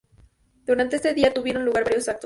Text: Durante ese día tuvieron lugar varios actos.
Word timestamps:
Durante 0.65 0.95
ese 0.95 1.13
día 1.13 1.31
tuvieron 1.31 1.63
lugar 1.63 1.83
varios 1.83 2.09
actos. 2.09 2.19